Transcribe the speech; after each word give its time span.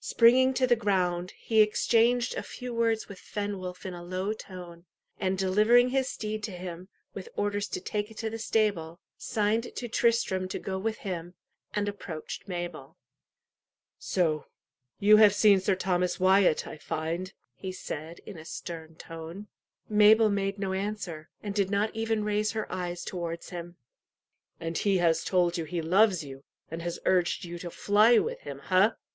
Springing 0.00 0.52
to 0.52 0.66
the 0.66 0.76
ground, 0.76 1.30
he 1.30 1.62
exchanged 1.62 2.34
a 2.36 2.42
few 2.42 2.74
words 2.74 3.08
with 3.08 3.18
Fenwolf 3.18 3.86
in 3.86 3.94
a 3.94 4.02
low 4.04 4.34
tone, 4.34 4.84
and 5.18 5.38
delivering 5.38 5.88
his 5.88 6.10
steed 6.10 6.42
to 6.42 6.50
him, 6.50 6.90
with 7.14 7.30
orders 7.36 7.68
to 7.68 7.80
take 7.80 8.10
it 8.10 8.18
to 8.18 8.28
the 8.28 8.38
stable, 8.38 9.00
signed 9.16 9.74
to 9.74 9.88
Tristram 9.88 10.46
to 10.48 10.58
go 10.58 10.78
with 10.78 10.98
him, 10.98 11.32
and 11.72 11.88
approached 11.88 12.46
Mabel. 12.46 12.98
"So 13.98 14.44
you 15.00 15.16
have 15.16 15.34
seen 15.34 15.58
Sir 15.58 15.74
Thomas 15.74 16.20
Wyat, 16.20 16.66
I 16.66 16.76
find," 16.76 17.32
he 17.54 17.72
said, 17.72 18.18
in 18.26 18.36
a 18.36 18.44
stern 18.44 18.96
tone. 18.96 19.46
Mabel 19.88 20.28
made 20.28 20.58
no 20.58 20.74
answer, 20.74 21.30
and 21.42 21.54
did 21.54 21.70
not 21.70 21.96
even 21.96 22.24
raise 22.24 22.52
her 22.52 22.70
eyes 22.70 23.04
towards 23.06 23.48
him. 23.48 23.76
"And 24.60 24.76
he 24.76 24.98
has 24.98 25.24
told 25.24 25.56
you 25.56 25.64
he 25.64 25.80
loves 25.80 26.22
you, 26.22 26.44
and 26.70 26.82
has 26.82 26.98
urged 27.06 27.46
you 27.46 27.58
to 27.60 27.70
fly 27.70 28.18
with 28.18 28.40
him 28.40 28.58
ha?" 28.58 28.96